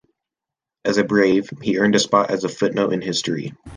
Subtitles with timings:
[0.83, 3.53] As a Brave, he earned a spot as a footnote in history.